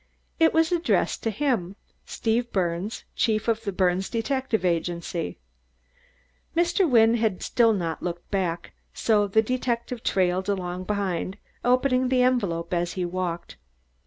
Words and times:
It 0.39 0.51
was 0.51 0.71
addressed 0.71 1.21
to 1.21 1.29
him 1.29 1.75
Steve 2.07 2.51
Birnes, 2.51 3.03
Chief 3.15 3.47
of 3.47 3.65
the 3.65 3.71
Birnes 3.71 4.09
Detective 4.09 4.65
Agency. 4.65 5.37
Mr. 6.57 6.89
Wynne 6.89 7.17
had 7.17 7.43
still 7.43 7.71
not 7.71 8.01
looked 8.01 8.31
back, 8.31 8.71
so 8.95 9.27
the 9.27 9.43
detective 9.43 10.01
trailed 10.01 10.49
along 10.49 10.85
behind, 10.85 11.37
opening 11.63 12.07
the 12.09 12.23
envelope 12.23 12.73
as 12.73 12.93
he 12.93 13.05
walked. 13.05 13.57